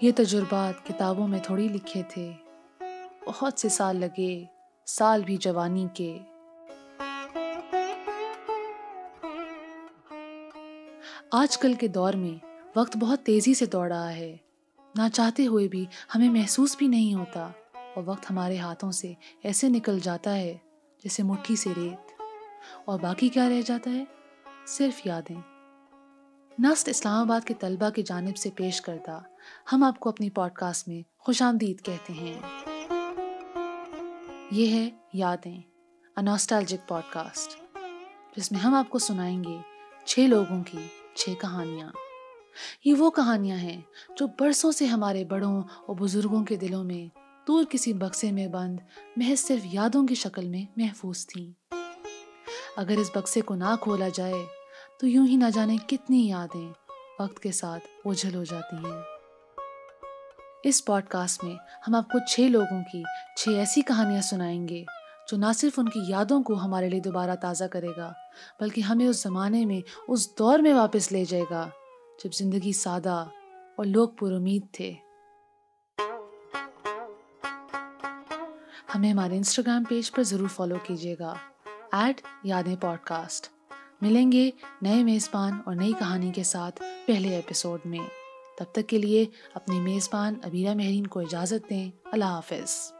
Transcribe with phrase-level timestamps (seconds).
[0.00, 2.32] یہ تجربات کتابوں میں تھوڑی لکھے تھے۔
[3.26, 4.44] بہت سے سال لگے،
[4.86, 6.18] سال بھی جوانی کے۔
[11.32, 12.44] آج کل کے دور میں
[12.76, 14.36] وقت بہت تیزی سے دوڑ رہا ہے۔
[14.94, 19.12] نہ چاہتے ہوئے بھی ہمیں محسوس بھی نہیں ہوتا اور وقت ہمارے ہاتھوں سے
[19.42, 20.56] ایسے نکل جاتا ہے
[21.04, 22.22] جیسے مٹھی سے ریت۔
[22.84, 24.04] اور باقی کیا رہ جاتا ہے؟
[24.66, 25.49] صرف یادیں۔
[26.62, 29.20] نسٹ اسلام آباد کے طلبہ کی جانب سے پیش کرتا
[29.72, 32.40] ہم آپ کو اپنی پوڈ کاسٹ میں خوش آمدید کہتے ہیں۔
[34.50, 35.60] یہ ہے یادیں
[36.16, 37.62] اناسٹالجک پوڈ کاسٹ
[38.36, 39.56] جس میں ہم آپ کو سنائیں گے
[40.04, 40.78] چھ لوگوں کی
[41.14, 41.90] چھ کہانیاں۔
[42.84, 43.80] یہ وہ کہانیاں ہیں
[44.18, 48.80] جو برسوں سے ہمارے بڑوں اور بزرگوں کے دلوں میں دور کسی بکسے میں بند،
[49.16, 51.74] محض صرف یادوں کی شکل میں محفوظ تھیں۔
[52.76, 54.46] اگر اس بکسے کو نہ کھولا جائے
[55.00, 56.72] تو یوں ہی نہ جانے کتنی یادیں
[57.20, 59.02] وقت کے ساتھ اوجھل ہو جاتی ہیں۔
[60.64, 63.02] اس پوڈ کاسٹ میں ہم آپ کو چھ لوگوں کی
[63.36, 64.84] چھ ایسی کہانیاں سنائیں گے
[65.30, 68.12] جو نہ صرف ان کی یادوں کو ہمارے لیے دوبارہ تازہ کرے گا،
[68.60, 71.68] بلکہ ہمیں اس زمانے میں، اس دور میں واپس لے جائے گا
[72.24, 73.26] جب زندگی سادہ
[73.76, 74.92] اور لوگ پر امید تھے۔
[78.94, 81.34] ہمیں ہمارے انسٹاگرام پیج پر ضرور فالو کیجیے گا۔
[81.92, 83.59] ایڈ یادیں پوڈ کاسٹ
[84.00, 84.50] ملیں گے
[84.82, 87.98] نئے میزبان اور نئی کہانی کے ساتھ پہلے ایپیسوڈ میں۔
[88.58, 92.99] تب تک کے لیے اپنے میزبان ابیرہ مہرین کو اجازت دیں۔ اللہ حافظ۔